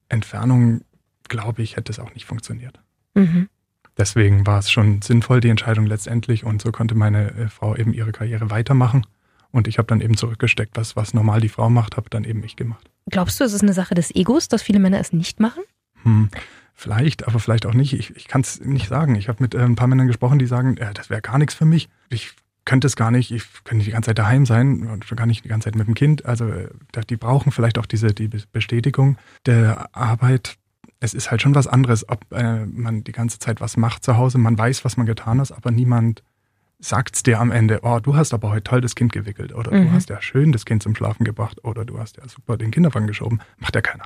Entfernung, 0.07 0.81
glaube 1.27 1.61
ich, 1.61 1.75
hätte 1.75 1.91
es 1.91 1.99
auch 1.99 2.13
nicht 2.13 2.25
funktioniert. 2.25 2.79
Mhm. 3.15 3.49
Deswegen 3.97 4.47
war 4.47 4.59
es 4.59 4.71
schon 4.71 5.01
sinnvoll, 5.01 5.41
die 5.41 5.49
Entscheidung 5.49 5.85
letztendlich. 5.85 6.45
Und 6.45 6.61
so 6.61 6.71
konnte 6.71 6.95
meine 6.95 7.31
äh, 7.31 7.49
Frau 7.49 7.75
eben 7.75 7.93
ihre 7.93 8.13
Karriere 8.13 8.49
weitermachen. 8.49 9.05
Und 9.51 9.67
ich 9.67 9.77
habe 9.77 9.87
dann 9.87 10.01
eben 10.01 10.15
zurückgesteckt, 10.15 10.77
was, 10.77 10.95
was 10.95 11.13
normal 11.13 11.41
die 11.41 11.49
Frau 11.49 11.69
macht, 11.69 11.97
habe 11.97 12.09
dann 12.09 12.23
eben 12.23 12.43
ich 12.43 12.55
gemacht. 12.55 12.89
Glaubst 13.09 13.39
du, 13.39 13.43
es 13.43 13.53
ist 13.53 13.63
eine 13.63 13.73
Sache 13.73 13.95
des 13.95 14.13
Egos, 14.13 14.47
dass 14.47 14.61
viele 14.61 14.79
Männer 14.79 14.99
es 14.99 15.11
nicht 15.11 15.39
machen? 15.39 15.63
Hm, 16.03 16.29
vielleicht, 16.75 17.27
aber 17.27 17.39
vielleicht 17.39 17.65
auch 17.65 17.73
nicht. 17.73 17.93
Ich, 17.93 18.15
ich 18.15 18.27
kann 18.27 18.41
es 18.41 18.59
nicht 18.59 18.87
sagen. 18.87 19.15
Ich 19.15 19.27
habe 19.27 19.41
mit 19.41 19.55
äh, 19.55 19.59
ein 19.59 19.75
paar 19.75 19.87
Männern 19.87 20.07
gesprochen, 20.07 20.39
die 20.39 20.45
sagen, 20.45 20.77
äh, 20.77 20.93
das 20.93 21.09
wäre 21.09 21.21
gar 21.21 21.39
nichts 21.39 21.55
für 21.55 21.65
mich. 21.65 21.89
Ich 22.09 22.33
könnte 22.65 22.85
es 22.85 22.95
gar 22.95 23.09
nicht, 23.09 23.31
ich 23.31 23.43
könnte 23.63 23.83
die 23.83 23.91
ganze 23.91 24.09
Zeit 24.09 24.19
daheim 24.19 24.45
sein 24.45 24.87
und 24.87 25.05
schon 25.05 25.17
gar 25.17 25.25
nicht 25.25 25.43
die 25.43 25.49
ganze 25.49 25.65
Zeit 25.65 25.75
mit 25.75 25.87
dem 25.87 25.95
Kind. 25.95 26.25
Also 26.25 26.47
äh, 26.47 26.69
die 27.09 27.17
brauchen 27.17 27.51
vielleicht 27.51 27.79
auch 27.79 27.87
diese 27.87 28.13
die 28.13 28.27
Bestätigung 28.27 29.17
der 29.47 29.89
Arbeit. 29.95 30.57
Es 30.99 31.15
ist 31.15 31.31
halt 31.31 31.41
schon 31.41 31.55
was 31.55 31.65
anderes, 31.65 32.07
ob 32.07 32.31
äh, 32.31 32.65
man 32.65 33.03
die 33.03 33.11
ganze 33.11 33.39
Zeit 33.39 33.59
was 33.61 33.75
macht 33.75 34.03
zu 34.03 34.17
Hause, 34.17 34.37
man 34.37 34.57
weiß, 34.57 34.85
was 34.85 34.97
man 34.97 35.07
getan 35.07 35.39
hat, 35.39 35.51
aber 35.51 35.71
niemand 35.71 36.21
sagt 36.79 37.15
es 37.15 37.23
dir 37.23 37.39
am 37.39 37.51
Ende, 37.51 37.81
oh, 37.83 37.99
du 37.99 38.15
hast 38.15 38.33
aber 38.33 38.49
heute 38.51 38.63
toll 38.63 38.81
das 38.81 38.95
Kind 38.95 39.11
gewickelt 39.11 39.53
oder 39.53 39.71
mhm. 39.71 39.85
du 39.85 39.91
hast 39.91 40.09
ja 40.09 40.21
schön 40.21 40.51
das 40.51 40.65
Kind 40.65 40.81
zum 40.81 40.95
Schlafen 40.95 41.25
gebracht 41.25 41.63
oder 41.63 41.85
du 41.85 41.99
hast 41.99 42.17
ja 42.17 42.27
super 42.27 42.57
den 42.57 42.71
Kinderwagen 42.71 43.07
geschoben. 43.07 43.39
Macht 43.57 43.75
ja 43.75 43.81
keiner. 43.81 44.05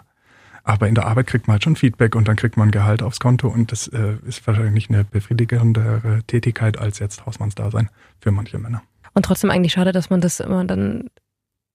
Aber 0.64 0.88
in 0.88 0.96
der 0.96 1.06
Arbeit 1.06 1.28
kriegt 1.28 1.48
man 1.48 1.54
halt 1.54 1.64
schon 1.64 1.76
Feedback 1.76 2.16
und 2.16 2.28
dann 2.28 2.36
kriegt 2.36 2.58
man 2.58 2.72
Gehalt 2.72 3.04
aufs 3.04 3.20
Konto 3.20 3.50
und 3.50 3.72
das 3.72 3.88
äh, 3.90 4.16
ist 4.26 4.46
wahrscheinlich 4.48 4.90
eine 4.90 5.04
befriedigendere 5.04 6.24
Tätigkeit 6.26 6.80
als 6.80 7.00
jetzt 7.00 7.26
Hausmannsdasein 7.26 7.90
für 8.20 8.32
manche 8.32 8.58
Männer. 8.58 8.82
Und 9.14 9.26
trotzdem 9.26 9.52
eigentlich 9.52 9.74
schade, 9.74 9.92
dass 9.92 10.10
man 10.10 10.22
das 10.22 10.40
immer 10.40 10.64
dann 10.66 11.10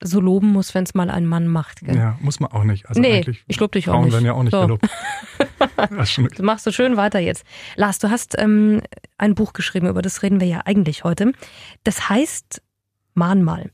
so 0.03 0.21
loben 0.21 0.49
muss, 0.49 0.75
wenn 0.75 0.85
es 0.85 0.95
mal 0.95 1.11
ein 1.11 1.27
Mann 1.27 1.49
macht. 1.49 1.81
Gell? 1.81 1.97
Ja, 1.97 2.19
muss 2.21 2.41
man 2.41 2.50
auch 2.53 2.65
nicht. 2.65 2.89
Also 2.89 3.00
nee, 3.00 3.25
ich 3.47 3.61
lobe 3.61 3.73
dich 3.73 3.87
Frauen 3.87 3.97
auch 3.97 4.05
nicht. 4.05 4.12
werden 4.15 4.27
ja 4.27 4.33
auch 4.33 4.43
nicht 4.43 4.53
so. 4.53 4.61
gelobt. 4.62 4.89
du 6.37 6.43
machst 6.43 6.65
so 6.65 6.73
schön 6.73 6.97
weiter 6.97 7.19
jetzt. 7.19 7.45
Lars, 7.77 7.99
du 7.99 8.11
hast 8.11 8.37
ähm, 8.39 8.81
ein 9.17 9.35
Buch 9.35 9.53
geschrieben, 9.53 9.87
über 9.87 10.03
das 10.03 10.23
reden 10.23 10.41
wir 10.41 10.47
ja 10.47 10.63
eigentlich 10.65 11.05
heute. 11.05 11.33
Das 11.85 12.09
heißt 12.09 12.63
Mahnmal. 13.15 13.71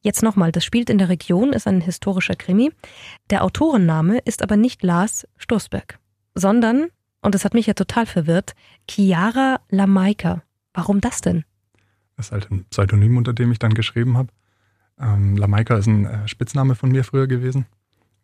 Jetzt 0.00 0.22
nochmal, 0.22 0.52
das 0.52 0.64
spielt 0.64 0.90
in 0.90 0.98
der 0.98 1.08
Region, 1.08 1.52
ist 1.52 1.66
ein 1.66 1.80
historischer 1.80 2.36
Krimi. 2.36 2.72
Der 3.30 3.42
Autorenname 3.42 4.18
ist 4.18 4.42
aber 4.42 4.56
nicht 4.56 4.82
Lars 4.82 5.26
Stoßberg, 5.38 5.98
sondern, 6.34 6.88
und 7.22 7.34
das 7.34 7.44
hat 7.44 7.54
mich 7.54 7.66
ja 7.66 7.74
total 7.74 8.04
verwirrt, 8.04 8.54
Chiara 8.88 9.60
Lamaika. 9.70 10.42
Warum 10.74 11.00
das 11.00 11.22
denn? 11.22 11.44
Das 12.16 12.26
ist 12.26 12.32
halt 12.32 12.50
ein 12.50 12.64
Pseudonym, 12.66 13.16
unter 13.16 13.32
dem 13.32 13.50
ich 13.50 13.58
dann 13.58 13.72
geschrieben 13.72 14.18
habe. 14.18 14.28
Ähm, 15.00 15.36
Lamaika 15.36 15.76
ist 15.76 15.86
ein 15.86 16.04
äh, 16.04 16.28
Spitzname 16.28 16.74
von 16.74 16.90
mir 16.90 17.02
früher 17.02 17.26
gewesen, 17.26 17.66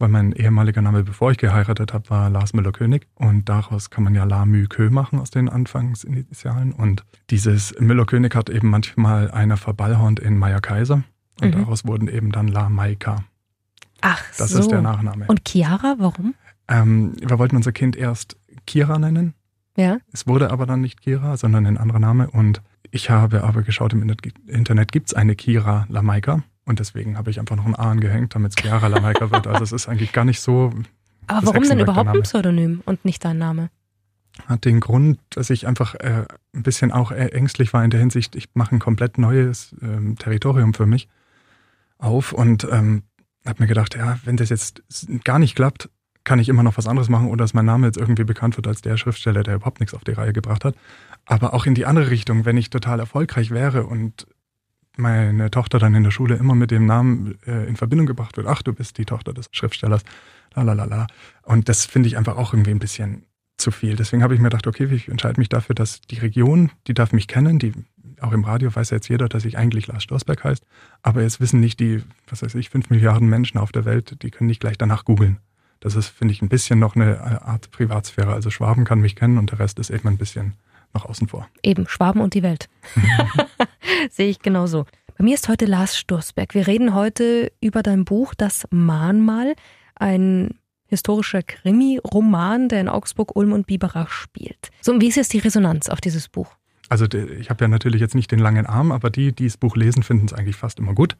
weil 0.00 0.08
mein 0.08 0.32
ehemaliger 0.32 0.80
Name, 0.80 1.04
bevor 1.04 1.30
ich 1.30 1.38
geheiratet 1.38 1.92
habe, 1.92 2.08
war 2.08 2.30
Lars 2.30 2.54
Müller-König. 2.54 3.06
Und 3.14 3.48
daraus 3.48 3.90
kann 3.90 4.02
man 4.02 4.14
ja 4.14 4.24
La 4.24 4.46
Mü 4.46 4.66
Kö 4.66 4.88
machen 4.90 5.20
aus 5.20 5.30
den 5.30 5.48
Anfangsinitialen. 5.48 6.72
Und 6.72 7.04
dieses 7.28 7.78
Müller-König 7.78 8.34
hat 8.34 8.48
eben 8.48 8.70
manchmal 8.70 9.30
einer 9.30 9.58
verballhornt 9.58 10.18
in 10.18 10.38
Meier 10.38 10.60
Kaiser. 10.60 11.02
Und 11.40 11.54
mhm. 11.54 11.60
daraus 11.60 11.84
wurden 11.84 12.08
eben 12.08 12.32
dann 12.32 12.48
La 12.48 12.70
Maika. 12.70 13.24
Ach 14.00 14.24
das 14.38 14.50
so. 14.50 14.60
ist 14.60 14.70
der 14.70 14.80
Nachname. 14.80 15.26
Und 15.28 15.46
Chiara, 15.46 15.96
warum? 15.98 16.34
Ähm, 16.66 17.12
wir 17.20 17.38
wollten 17.38 17.56
unser 17.56 17.72
Kind 17.72 17.94
erst 17.94 18.38
Kira 18.66 18.98
nennen. 18.98 19.34
Ja. 19.76 19.98
Es 20.12 20.26
wurde 20.26 20.50
aber 20.50 20.64
dann 20.64 20.80
nicht 20.80 21.02
Kira, 21.02 21.36
sondern 21.36 21.66
ein 21.66 21.76
anderer 21.76 22.00
Name. 22.00 22.30
Und 22.30 22.62
ich 22.90 23.10
habe 23.10 23.44
aber 23.44 23.62
geschaut, 23.62 23.92
im 23.92 24.16
Internet 24.46 24.92
gibt 24.92 25.08
es 25.08 25.14
eine 25.14 25.36
Kira 25.36 25.84
Lamaika. 25.90 26.42
Und 26.70 26.78
deswegen 26.78 27.18
habe 27.18 27.30
ich 27.32 27.40
einfach 27.40 27.56
noch 27.56 27.66
ein 27.66 27.74
A 27.74 27.90
angehängt, 27.90 28.36
damit 28.36 28.52
es 28.56 28.62
Chiara 28.62 28.86
Lamaika 28.86 29.32
wird. 29.32 29.48
Also 29.48 29.64
es 29.64 29.72
ist 29.72 29.88
eigentlich 29.88 30.12
gar 30.12 30.24
nicht 30.24 30.40
so. 30.40 30.72
Aber 31.26 31.48
warum 31.48 31.64
denn 31.64 31.80
überhaupt 31.80 32.10
ein 32.10 32.22
Pseudonym 32.22 32.80
und 32.86 33.04
nicht 33.04 33.24
dein 33.24 33.38
Name? 33.38 33.70
Hat 34.46 34.64
den 34.64 34.78
Grund, 34.78 35.18
dass 35.30 35.50
ich 35.50 35.66
einfach 35.66 35.96
äh, 35.96 36.26
ein 36.54 36.62
bisschen 36.62 36.92
auch 36.92 37.10
ängstlich 37.10 37.72
war 37.72 37.82
in 37.82 37.90
der 37.90 37.98
Hinsicht, 37.98 38.36
ich 38.36 38.50
mache 38.54 38.76
ein 38.76 38.78
komplett 38.78 39.18
neues 39.18 39.74
ähm, 39.82 40.14
Territorium 40.16 40.72
für 40.72 40.86
mich 40.86 41.08
auf 41.98 42.32
und 42.32 42.68
ähm, 42.70 43.02
habe 43.44 43.64
mir 43.64 43.66
gedacht, 43.66 43.96
ja, 43.96 44.20
wenn 44.24 44.36
das 44.36 44.50
jetzt 44.50 44.84
gar 45.24 45.40
nicht 45.40 45.56
klappt, 45.56 45.90
kann 46.22 46.38
ich 46.38 46.48
immer 46.48 46.62
noch 46.62 46.78
was 46.78 46.86
anderes 46.86 47.08
machen 47.08 47.30
oder 47.30 47.42
dass 47.42 47.52
mein 47.52 47.64
Name 47.64 47.88
jetzt 47.88 47.98
irgendwie 47.98 48.22
bekannt 48.22 48.56
wird 48.56 48.68
als 48.68 48.80
der 48.80 48.96
Schriftsteller, 48.96 49.42
der 49.42 49.56
überhaupt 49.56 49.80
nichts 49.80 49.92
auf 49.92 50.04
die 50.04 50.12
Reihe 50.12 50.32
gebracht 50.32 50.64
hat. 50.64 50.76
Aber 51.26 51.52
auch 51.52 51.66
in 51.66 51.74
die 51.74 51.84
andere 51.86 52.10
Richtung, 52.10 52.44
wenn 52.44 52.56
ich 52.56 52.70
total 52.70 53.00
erfolgreich 53.00 53.50
wäre 53.50 53.86
und 53.86 54.28
meine 54.96 55.50
Tochter 55.50 55.78
dann 55.78 55.94
in 55.94 56.04
der 56.04 56.10
Schule 56.10 56.36
immer 56.36 56.54
mit 56.54 56.70
dem 56.70 56.86
Namen 56.86 57.38
äh, 57.46 57.66
in 57.68 57.76
Verbindung 57.76 58.06
gebracht 58.06 58.36
wird, 58.36 58.46
ach, 58.46 58.62
du 58.62 58.72
bist 58.72 58.98
die 58.98 59.04
Tochter 59.04 59.32
des 59.32 59.48
Schriftstellers, 59.52 60.02
la 60.54 60.62
la 60.62 60.72
la 60.72 60.84
la. 60.84 61.06
Und 61.42 61.68
das 61.68 61.86
finde 61.86 62.08
ich 62.08 62.16
einfach 62.16 62.36
auch 62.36 62.52
irgendwie 62.52 62.72
ein 62.72 62.78
bisschen 62.78 63.24
zu 63.56 63.70
viel. 63.70 63.96
Deswegen 63.96 64.22
habe 64.22 64.34
ich 64.34 64.40
mir 64.40 64.48
gedacht, 64.48 64.66
okay, 64.66 64.88
ich 64.90 65.08
entscheide 65.08 65.38
mich 65.38 65.48
dafür, 65.48 65.74
dass 65.74 66.00
die 66.00 66.18
Region, 66.18 66.70
die 66.86 66.94
darf 66.94 67.12
mich 67.12 67.28
kennen, 67.28 67.58
die 67.58 67.72
auch 68.20 68.32
im 68.32 68.44
Radio 68.44 68.74
weiß 68.74 68.90
ja 68.90 68.96
jetzt 68.96 69.08
jeder, 69.08 69.28
dass 69.28 69.44
ich 69.44 69.56
eigentlich 69.56 69.86
Lars 69.86 70.02
Stoßberg 70.02 70.44
heißt, 70.44 70.64
aber 71.02 71.22
jetzt 71.22 71.40
wissen 71.40 71.60
nicht 71.60 71.80
die, 71.80 72.02
was 72.28 72.42
weiß 72.42 72.54
ich, 72.56 72.70
fünf 72.70 72.90
Milliarden 72.90 73.28
Menschen 73.28 73.58
auf 73.58 73.72
der 73.72 73.84
Welt, 73.84 74.22
die 74.22 74.30
können 74.30 74.48
nicht 74.48 74.60
gleich 74.60 74.76
danach 74.76 75.04
googeln. 75.04 75.38
Das 75.80 75.94
ist, 75.94 76.08
finde 76.08 76.32
ich, 76.32 76.42
ein 76.42 76.50
bisschen 76.50 76.78
noch 76.78 76.94
eine 76.94 77.42
Art 77.42 77.70
Privatsphäre. 77.70 78.34
Also 78.34 78.50
Schwaben 78.50 78.84
kann 78.84 79.00
mich 79.00 79.16
kennen 79.16 79.38
und 79.38 79.50
der 79.50 79.60
Rest 79.60 79.78
ist 79.78 79.88
eben 79.88 80.08
ein 80.08 80.18
bisschen 80.18 80.54
noch 80.94 81.06
außen 81.06 81.28
vor. 81.28 81.48
Eben, 81.62 81.86
Schwaben 81.88 82.20
und 82.20 82.34
die 82.34 82.42
Welt. 82.42 82.68
Sehe 84.10 84.28
ich 84.28 84.40
genauso. 84.40 84.86
Bei 85.16 85.24
mir 85.24 85.34
ist 85.34 85.48
heute 85.48 85.66
Lars 85.66 85.98
Stoßberg. 85.98 86.54
Wir 86.54 86.66
reden 86.66 86.94
heute 86.94 87.52
über 87.60 87.82
dein 87.82 88.04
Buch 88.04 88.34
Das 88.34 88.66
Mahnmal, 88.70 89.54
ein 89.94 90.54
historischer 90.86 91.42
Krimi-Roman, 91.42 92.68
der 92.68 92.80
in 92.80 92.88
Augsburg, 92.88 93.36
Ulm 93.36 93.52
und 93.52 93.66
Biberach 93.66 94.10
spielt. 94.10 94.70
So, 94.80 94.92
und 94.92 95.00
wie 95.00 95.08
ist 95.08 95.16
jetzt 95.16 95.32
die 95.32 95.38
Resonanz 95.38 95.88
auf 95.88 96.00
dieses 96.00 96.28
Buch? 96.28 96.56
Also 96.88 97.06
ich 97.06 97.50
habe 97.50 97.64
ja 97.64 97.68
natürlich 97.68 98.00
jetzt 98.00 98.16
nicht 98.16 98.32
den 98.32 98.40
langen 98.40 98.66
Arm, 98.66 98.90
aber 98.90 99.10
die, 99.10 99.32
die 99.32 99.44
das 99.44 99.56
Buch 99.56 99.76
lesen, 99.76 100.02
finden 100.02 100.26
es 100.26 100.32
eigentlich 100.32 100.56
fast 100.56 100.80
immer 100.80 100.94
gut. 100.94 101.16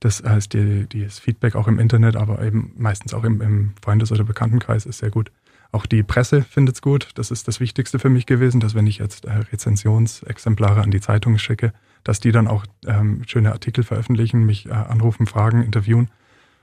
Das 0.00 0.22
heißt, 0.24 0.54
die, 0.54 0.86
das 0.88 1.18
Feedback 1.18 1.54
auch 1.54 1.68
im 1.68 1.78
Internet, 1.78 2.16
aber 2.16 2.42
eben 2.42 2.72
meistens 2.76 3.12
auch 3.12 3.22
im, 3.22 3.40
im 3.40 3.74
Freundes- 3.82 4.10
oder 4.10 4.24
Bekanntenkreis 4.24 4.86
ist 4.86 4.98
sehr 4.98 5.10
gut. 5.10 5.30
Auch 5.72 5.86
die 5.86 6.02
Presse 6.02 6.42
findet 6.42 6.76
es 6.76 6.82
gut. 6.82 7.08
Das 7.14 7.30
ist 7.30 7.48
das 7.48 7.58
Wichtigste 7.58 7.98
für 7.98 8.10
mich 8.10 8.26
gewesen, 8.26 8.60
dass 8.60 8.74
wenn 8.74 8.86
ich 8.86 8.98
jetzt 8.98 9.24
äh, 9.24 9.32
Rezensionsexemplare 9.32 10.82
an 10.82 10.90
die 10.90 11.00
Zeitung 11.00 11.38
schicke, 11.38 11.72
dass 12.04 12.20
die 12.20 12.30
dann 12.30 12.46
auch 12.46 12.66
ähm, 12.86 13.22
schöne 13.26 13.52
Artikel 13.52 13.82
veröffentlichen, 13.82 14.44
mich 14.44 14.66
äh, 14.66 14.72
anrufen, 14.72 15.26
fragen, 15.26 15.62
interviewen 15.62 16.10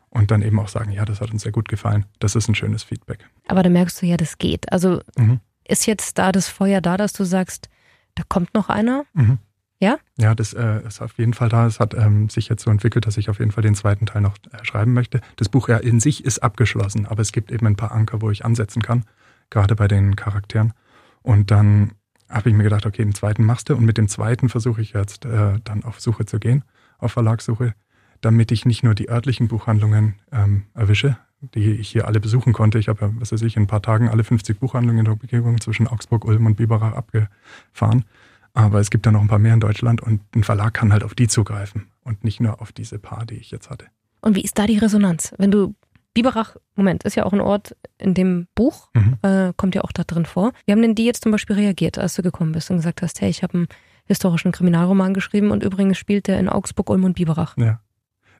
und 0.09 0.29
dann 0.29 0.43
eben 0.43 0.59
auch 0.59 0.67
sagen, 0.67 0.91
ja, 0.91 1.05
das 1.05 1.21
hat 1.21 1.31
uns 1.31 1.41
sehr 1.41 1.51
gut 1.51 1.69
gefallen. 1.69 2.05
Das 2.19 2.35
ist 2.35 2.47
ein 2.47 2.55
schönes 2.55 2.83
Feedback. 2.83 3.27
Aber 3.47 3.63
da 3.63 3.69
merkst 3.69 3.99
du 4.01 4.05
ja, 4.05 4.15
das 4.15 4.37
geht. 4.37 4.71
Also 4.71 5.01
mhm. 5.17 5.39
ist 5.67 5.87
jetzt 5.87 6.19
da 6.19 6.31
das 6.31 6.47
Feuer 6.47 6.79
da, 6.79 6.95
dass 6.95 7.13
du 7.13 7.23
sagst, 7.23 7.67
da 8.13 8.23
kommt 8.27 8.53
noch 8.53 8.69
einer? 8.69 9.05
Mhm. 9.13 9.39
Ja? 9.79 9.97
Ja, 10.17 10.35
das 10.35 10.53
äh, 10.53 10.85
ist 10.85 11.01
auf 11.01 11.17
jeden 11.17 11.33
Fall 11.33 11.47
da. 11.47 11.65
Es 11.65 11.79
hat 11.79 11.93
ähm, 11.93 12.29
sich 12.29 12.49
jetzt 12.49 12.63
so 12.63 12.69
entwickelt, 12.69 13.07
dass 13.07 13.17
ich 13.17 13.29
auf 13.29 13.39
jeden 13.39 13.51
Fall 13.51 13.63
den 13.63 13.75
zweiten 13.75 14.05
Teil 14.05 14.21
noch 14.21 14.35
äh, 14.51 14.63
schreiben 14.63 14.93
möchte. 14.93 15.21
Das 15.37 15.47
Buch 15.47 15.69
ja 15.69 15.77
in 15.77 15.99
sich 15.99 16.25
ist 16.25 16.39
abgeschlossen, 16.39 17.05
aber 17.05 17.21
es 17.21 17.31
gibt 17.31 17.51
eben 17.51 17.65
ein 17.65 17.77
paar 17.77 17.93
Anker, 17.93 18.21
wo 18.21 18.29
ich 18.29 18.43
ansetzen 18.43 18.81
kann, 18.81 19.05
gerade 19.49 19.75
bei 19.75 19.87
den 19.87 20.17
Charakteren. 20.17 20.73
Und 21.21 21.49
dann 21.49 21.93
habe 22.27 22.49
ich 22.49 22.55
mir 22.55 22.63
gedacht, 22.63 22.85
okay, 22.85 23.03
den 23.03 23.15
zweiten 23.15 23.43
machst 23.43 23.69
du 23.69 23.75
und 23.75 23.85
mit 23.85 23.97
dem 23.97 24.07
zweiten 24.07 24.49
versuche 24.49 24.81
ich 24.81 24.93
jetzt 24.93 25.25
äh, 25.25 25.59
dann 25.63 25.83
auf 25.83 25.99
Suche 25.99 26.25
zu 26.25 26.39
gehen, 26.39 26.63
auf 26.97 27.13
Verlagssuche, 27.13 27.73
damit 28.21 28.51
ich 28.51 28.65
nicht 28.65 28.83
nur 28.83 28.93
die 28.93 29.09
örtlichen 29.09 29.47
Buchhandlungen 29.47 30.15
ähm, 30.31 30.65
erwische, 30.73 31.17
die 31.39 31.71
ich 31.71 31.89
hier 31.89 32.05
alle 32.05 32.19
besuchen 32.19 32.51
konnte. 32.51 32.79
Ich 32.79 32.89
habe 32.89 33.13
was 33.17 33.31
weiß 33.31 33.41
ich, 33.43 33.55
in 33.55 33.63
ein 33.63 33.67
paar 33.67 33.81
Tagen 33.81 34.09
alle 34.09 34.25
50 34.25 34.59
Buchhandlungen 34.59 34.99
in 34.99 35.05
der 35.05 35.13
Umgebung 35.13 35.59
zwischen 35.61 35.87
Augsburg, 35.87 36.25
Ulm 36.25 36.45
und 36.45 36.55
Biberach 36.55 36.93
abgefahren. 36.93 38.03
Aber 38.53 38.79
es 38.79 38.89
gibt 38.89 39.05
ja 39.05 39.11
noch 39.11 39.21
ein 39.21 39.27
paar 39.27 39.39
mehr 39.39 39.53
in 39.53 39.59
Deutschland 39.59 40.01
und 40.01 40.21
ein 40.35 40.43
Verlag 40.43 40.73
kann 40.73 40.91
halt 40.91 41.03
auf 41.03 41.15
die 41.15 41.27
zugreifen 41.27 41.87
und 42.03 42.23
nicht 42.23 42.39
nur 42.39 42.61
auf 42.61 42.71
diese 42.71 42.99
paar, 42.99 43.25
die 43.25 43.35
ich 43.35 43.51
jetzt 43.51 43.69
hatte. 43.69 43.85
Und 44.21 44.35
wie 44.35 44.41
ist 44.41 44.57
da 44.57 44.65
die 44.65 44.77
Resonanz? 44.77 45.33
Wenn 45.37 45.51
du 45.51 45.75
Biberach, 46.13 46.55
Moment, 46.75 47.03
ist 47.03 47.15
ja 47.15 47.25
auch 47.25 47.33
ein 47.33 47.41
Ort 47.41 47.75
in 47.97 48.13
dem 48.13 48.47
Buch, 48.55 48.89
mhm. 48.93 49.17
äh, 49.21 49.53
kommt 49.55 49.75
ja 49.75 49.83
auch 49.83 49.91
da 49.91 50.03
drin 50.03 50.25
vor. 50.25 50.51
Wie 50.65 50.71
haben 50.71 50.81
denn 50.81 50.95
die 50.95 51.05
jetzt 51.05 51.23
zum 51.23 51.31
Beispiel 51.31 51.55
reagiert, 51.55 51.97
als 51.97 52.15
du 52.15 52.21
gekommen 52.21 52.51
bist 52.51 52.69
und 52.71 52.77
gesagt 52.77 53.01
hast, 53.01 53.21
hey, 53.21 53.29
ich 53.29 53.43
habe 53.43 53.53
einen 53.53 53.67
historischen 54.05 54.51
Kriminalroman 54.51 55.13
geschrieben 55.13 55.51
und 55.51 55.63
übrigens 55.63 55.97
spielt 55.97 56.27
der 56.27 56.39
in 56.39 56.49
Augsburg, 56.49 56.89
Ulm 56.89 57.03
und 57.03 57.13
Biberach? 57.13 57.55
Ja 57.57 57.79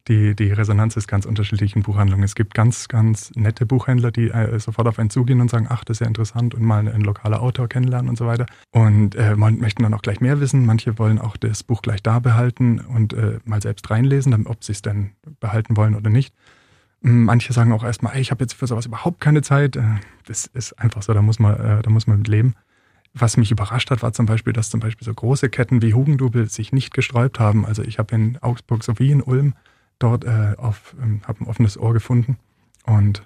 die, 0.08 0.36
die 0.36 0.52
Resonanz 0.52 0.98
ist 0.98 1.08
ganz 1.08 1.26
unterschiedlich 1.26 1.76
in 1.76 1.84
Buchhandlungen. 1.84 2.24
Es 2.24 2.36
gibt 2.36 2.54
ganz, 2.54 2.88
ganz 2.88 3.32
nette 3.36 3.66
Buchhändler, 3.66 4.12
die 4.12 4.30
äh, 4.30 4.60
sofort 4.60 4.88
auf 4.88 4.98
einen 5.00 5.10
zugehen 5.10 5.42
und 5.42 5.50
sagen, 5.50 5.68
ach, 5.70 5.84
das 5.84 5.98
ist 5.98 6.02
ja 6.02 6.08
interessant 6.08 6.56
und 6.56 6.64
mal 6.64 6.88
einen 6.88 7.02
lokalen 7.02 7.36
Autor 7.36 7.68
kennenlernen 7.68 8.10
und 8.10 8.18
so 8.18 8.26
weiter. 8.26 8.46
Und 8.72 9.16
äh, 9.16 9.36
möchten 9.36 9.84
dann 9.84 9.94
auch 9.94 10.02
gleich 10.02 10.22
mehr 10.22 10.40
wissen. 10.40 10.66
Manche 10.66 10.98
wollen 10.98 11.20
auch 11.20 11.38
das 11.38 11.64
Buch 11.64 11.82
gleich 11.82 12.02
da 12.02 12.20
behalten 12.20 12.80
und 12.80 13.14
äh, 13.14 13.40
mal 13.46 13.62
selbst 13.62 13.90
reinlesen, 13.90 14.48
ob 14.48 14.64
sie 14.64 14.72
es 14.72 14.82
denn 14.82 15.12
behalten 15.40 15.78
wollen 15.78 15.96
oder 15.96 16.10
nicht. 16.10 16.34
Manche 17.02 17.54
sagen 17.54 17.72
auch 17.72 17.84
erstmal, 17.84 18.16
ey, 18.16 18.22
ich 18.22 18.32
habe 18.32 18.44
jetzt 18.44 18.54
für 18.54 18.68
sowas 18.68 18.86
überhaupt 18.86 19.22
keine 19.22 19.42
Zeit. 19.42 19.76
Äh, 19.76 19.84
das 20.26 20.48
ist 20.48 20.74
einfach 20.74 21.02
so, 21.02 21.14
da 21.14 21.22
muss 21.22 21.40
man, 21.40 21.56
äh, 21.56 21.82
da 21.82 21.90
muss 21.90 22.08
man 22.08 22.20
mit 22.20 22.28
leben. 22.28 22.56
Was 23.14 23.38
mich 23.38 23.52
überrascht 23.52 23.90
hat, 23.90 24.04
war 24.04 24.14
zum 24.14 24.26
Beispiel, 24.26 24.54
dass 24.54 24.70
zum 24.70 24.80
Beispiel 24.80 25.06
so 25.06 25.14
große 25.14 25.50
Ketten 25.50 25.82
wie 25.82 25.94
Hugendubel 25.94 26.50
sich 26.50 26.72
nicht 26.72 26.94
gesträubt 26.94 27.40
haben. 27.40 27.66
Also 27.66 27.82
ich 27.82 27.98
habe 28.00 28.14
in 28.16 28.38
Augsburg 28.42 28.84
sowie 28.84 29.12
in 29.12 29.22
Ulm 29.22 29.54
dort 30.00 30.24
äh, 30.24 30.56
auf, 30.58 30.96
ähm, 31.02 31.22
habe 31.28 31.44
ein 31.44 31.48
offenes 31.48 31.78
Ohr 31.78 31.94
gefunden 31.94 32.38
und 32.86 33.20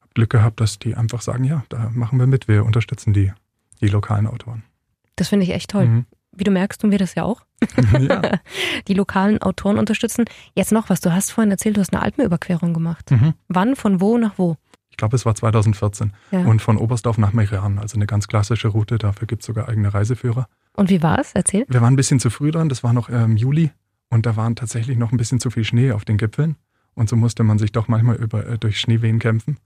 habe 0.00 0.12
Glück 0.14 0.30
gehabt, 0.30 0.60
dass 0.60 0.78
die 0.78 0.94
einfach 0.94 1.22
sagen, 1.22 1.44
ja, 1.44 1.64
da 1.68 1.90
machen 1.92 2.18
wir 2.18 2.26
mit, 2.26 2.48
wir 2.48 2.64
unterstützen 2.64 3.12
die, 3.12 3.32
die 3.80 3.88
lokalen 3.88 4.26
Autoren. 4.26 4.62
Das 5.16 5.28
finde 5.28 5.44
ich 5.44 5.52
echt 5.52 5.70
toll. 5.70 5.86
Mhm. 5.86 6.06
Wie 6.32 6.44
du 6.44 6.50
merkst, 6.50 6.82
tun 6.82 6.90
wir 6.90 6.98
das 6.98 7.14
ja 7.14 7.24
auch. 7.24 7.42
Ja. 7.98 8.22
die 8.86 8.94
lokalen 8.94 9.40
Autoren 9.40 9.78
unterstützen. 9.78 10.26
Jetzt 10.54 10.70
noch 10.70 10.90
was, 10.90 11.00
du 11.00 11.12
hast 11.12 11.32
vorhin 11.32 11.50
erzählt, 11.50 11.76
du 11.76 11.80
hast 11.80 11.92
eine 11.92 12.02
Alpenüberquerung 12.02 12.74
gemacht. 12.74 13.10
Mhm. 13.10 13.34
Wann, 13.48 13.74
von 13.74 14.00
wo 14.00 14.18
nach 14.18 14.34
wo? 14.36 14.56
Ich 14.90 14.98
glaube, 14.98 15.16
es 15.16 15.26
war 15.26 15.34
2014. 15.34 16.12
Ja. 16.30 16.40
Und 16.40 16.62
von 16.62 16.78
Oberstdorf 16.78 17.18
nach 17.18 17.32
Meran, 17.32 17.78
also 17.78 17.96
eine 17.96 18.06
ganz 18.06 18.28
klassische 18.28 18.68
Route. 18.68 18.96
Dafür 18.96 19.26
gibt 19.26 19.42
es 19.42 19.46
sogar 19.46 19.68
eigene 19.68 19.92
Reiseführer. 19.92 20.48
Und 20.74 20.88
wie 20.88 21.02
war 21.02 21.18
es? 21.18 21.32
Erzähl. 21.34 21.66
Wir 21.68 21.80
waren 21.80 21.94
ein 21.94 21.96
bisschen 21.96 22.20
zu 22.20 22.30
früh 22.30 22.50
dran, 22.50 22.68
das 22.68 22.82
war 22.82 22.92
noch 22.92 23.08
im 23.08 23.14
ähm, 23.14 23.36
Juli. 23.36 23.72
Und 24.08 24.26
da 24.26 24.36
waren 24.36 24.56
tatsächlich 24.56 24.96
noch 24.98 25.12
ein 25.12 25.16
bisschen 25.16 25.40
zu 25.40 25.50
viel 25.50 25.64
Schnee 25.64 25.92
auf 25.92 26.04
den 26.04 26.16
Gipfeln. 26.16 26.56
Und 26.94 27.08
so 27.08 27.16
musste 27.16 27.42
man 27.42 27.58
sich 27.58 27.72
doch 27.72 27.88
manchmal 27.88 28.16
über, 28.16 28.46
äh, 28.46 28.58
durch 28.58 28.80
Schneewehen 28.80 29.18
kämpfen. 29.18 29.58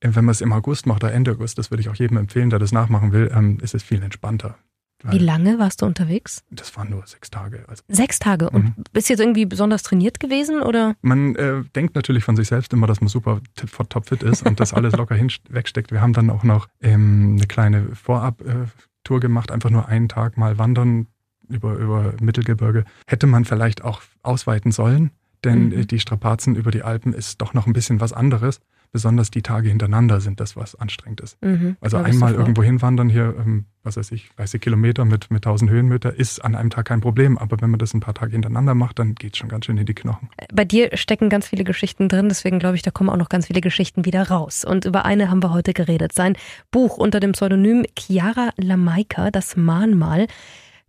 Äh, 0.00 0.10
wenn 0.14 0.24
man 0.24 0.32
es 0.32 0.40
im 0.40 0.52
August 0.52 0.86
macht 0.86 1.04
oder 1.04 1.12
Ende 1.12 1.32
August, 1.32 1.58
das 1.58 1.70
würde 1.70 1.82
ich 1.82 1.88
auch 1.88 1.94
jedem 1.94 2.16
empfehlen, 2.16 2.50
der 2.50 2.58
das 2.58 2.72
nachmachen 2.72 3.12
will, 3.12 3.30
ähm, 3.34 3.58
ist 3.60 3.74
es 3.74 3.82
viel 3.82 4.02
entspannter. 4.02 4.56
Wie 5.02 5.18
lange 5.18 5.58
warst 5.58 5.80
du 5.80 5.86
unterwegs? 5.86 6.44
Das 6.50 6.76
waren 6.76 6.90
nur 6.90 7.06
sechs 7.06 7.30
Tage. 7.30 7.64
Also 7.68 7.82
sechs 7.88 8.18
Tage? 8.18 8.50
Und 8.50 8.64
mhm. 8.64 8.84
bist 8.92 9.08
du 9.08 9.14
jetzt 9.14 9.20
irgendwie 9.20 9.46
besonders 9.46 9.82
trainiert 9.82 10.20
gewesen? 10.20 10.60
oder? 10.60 10.94
Man 11.00 11.36
äh, 11.36 11.62
denkt 11.74 11.94
natürlich 11.94 12.24
von 12.24 12.36
sich 12.36 12.48
selbst 12.48 12.72
immer, 12.72 12.86
dass 12.86 13.00
man 13.00 13.08
super 13.08 13.40
topfit 13.88 14.22
ist 14.22 14.46
und 14.46 14.60
das 14.60 14.74
alles 14.74 14.94
locker 14.94 15.14
hin 15.16 15.30
wegsteckt. 15.48 15.90
Wir 15.90 16.00
haben 16.00 16.12
dann 16.12 16.28
auch 16.28 16.42
noch 16.42 16.68
ähm, 16.82 17.36
eine 17.38 17.46
kleine 17.46 17.94
Vorab-Tour 17.94 19.16
äh, 19.16 19.20
gemacht, 19.20 19.50
einfach 19.50 19.70
nur 19.70 19.88
einen 19.88 20.08
Tag 20.08 20.36
mal 20.36 20.58
wandern, 20.58 21.06
über, 21.50 21.74
über 21.74 22.14
Mittelgebirge, 22.20 22.84
hätte 23.06 23.26
man 23.26 23.44
vielleicht 23.44 23.84
auch 23.84 24.02
ausweiten 24.22 24.72
sollen, 24.72 25.10
denn 25.44 25.70
mhm. 25.70 25.86
die 25.86 26.00
Strapazen 26.00 26.54
über 26.56 26.70
die 26.70 26.82
Alpen 26.82 27.12
ist 27.12 27.40
doch 27.40 27.54
noch 27.54 27.66
ein 27.66 27.72
bisschen 27.72 28.00
was 28.00 28.12
anderes. 28.12 28.60
Besonders 28.92 29.30
die 29.30 29.42
Tage 29.42 29.68
hintereinander 29.68 30.20
sind 30.20 30.40
das, 30.40 30.56
was 30.56 30.74
anstrengend 30.74 31.20
ist. 31.20 31.40
Mhm, 31.42 31.76
also 31.80 31.98
einmal 31.98 32.34
irgendwo 32.34 32.64
hinwandern 32.64 33.08
hier, 33.08 33.36
ähm, 33.38 33.66
was 33.84 33.96
weiß 33.96 34.10
ich, 34.10 34.30
30 34.34 34.60
Kilometer 34.60 35.04
mit, 35.04 35.30
mit 35.30 35.46
1000 35.46 35.70
Höhenmeter 35.70 36.12
ist 36.12 36.44
an 36.44 36.56
einem 36.56 36.70
Tag 36.70 36.86
kein 36.86 37.00
Problem. 37.00 37.38
Aber 37.38 37.60
wenn 37.60 37.70
man 37.70 37.78
das 37.78 37.94
ein 37.94 38.00
paar 38.00 38.14
Tage 38.14 38.32
hintereinander 38.32 38.74
macht, 38.74 38.98
dann 38.98 39.14
geht 39.14 39.34
es 39.34 39.38
schon 39.38 39.48
ganz 39.48 39.66
schön 39.66 39.78
in 39.78 39.86
die 39.86 39.94
Knochen. 39.94 40.28
Bei 40.52 40.64
dir 40.64 40.96
stecken 40.96 41.28
ganz 41.28 41.46
viele 41.46 41.62
Geschichten 41.62 42.08
drin, 42.08 42.28
deswegen 42.28 42.58
glaube 42.58 42.74
ich, 42.74 42.82
da 42.82 42.90
kommen 42.90 43.10
auch 43.10 43.16
noch 43.16 43.28
ganz 43.28 43.46
viele 43.46 43.60
Geschichten 43.60 44.04
wieder 44.04 44.28
raus. 44.28 44.64
Und 44.64 44.86
über 44.86 45.04
eine 45.04 45.30
haben 45.30 45.40
wir 45.40 45.52
heute 45.52 45.72
geredet. 45.72 46.12
Sein 46.12 46.34
Buch 46.72 46.98
unter 46.98 47.20
dem 47.20 47.30
Pseudonym 47.32 47.84
Chiara 47.96 48.50
Lamaika, 48.56 49.30
das 49.30 49.56
Mahnmal 49.56 50.26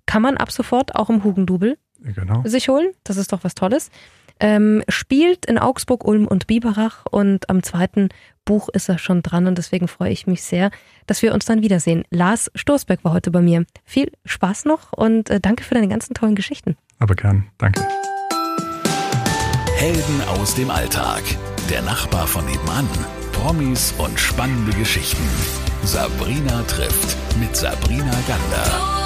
kann 0.06 0.22
man 0.22 0.38
ab 0.38 0.52
sofort 0.52 0.96
auch 0.96 1.10
im 1.10 1.24
Hugendubel 1.24 1.78
genau. 2.00 2.44
sich 2.46 2.70
holen. 2.70 2.92
Das 3.04 3.18
ist 3.18 3.32
doch 3.32 3.44
was 3.44 3.56
Tolles. 3.56 3.90
Ähm, 4.40 4.84
spielt 4.90 5.46
in 5.46 5.60
Augsburg, 5.60 6.04
Ulm 6.04 6.28
und 6.28 6.48
Biberach 6.48 7.06
und 7.12 7.48
am 7.50 7.62
zweiten 7.62 8.10
Buch 8.44 8.70
ist 8.70 8.90
er 8.90 8.98
schon 8.98 9.22
dran 9.22 9.46
und 9.46 9.58
deswegen 9.58 9.88
freue 9.88 10.12
ich 10.12 10.26
mich 10.26 10.42
sehr, 10.42 10.72
dass 11.06 11.22
wir 11.22 11.34
uns 11.36 11.46
dann 11.46 11.62
wiedersehen. 11.62 12.06
Lars 12.10 12.52
Stoßberg 12.56 13.04
war 13.04 13.14
heute 13.14 13.30
bei 13.30 13.42
mir. 13.42 13.66
Viel 13.86 14.12
Spaß 14.26 14.66
noch 14.66 14.94
und 14.94 15.30
äh, 15.30 15.40
danke 15.40 15.64
für 15.64 15.76
deine 15.76 15.88
ganzen 15.88 16.16
tollen 16.16 16.34
Geschichten. 16.34 16.76
Aber 16.98 17.14
gern, 17.14 17.50
danke. 17.60 17.88
Helden 19.76 20.22
aus 20.28 20.56
dem 20.56 20.72
Alltag. 20.72 21.22
Der 21.70 21.84
Nachbar 21.84 22.26
von 22.26 22.44
nebenan. 22.46 22.88
Promis 23.32 23.94
und 23.98 24.20
spannende 24.20 24.76
Geschichten. 24.78 25.24
Sabrina 25.84 26.64
trifft 26.64 27.18
mit 27.40 27.56
Sabrina 27.56 28.14
Gander. 28.28 29.01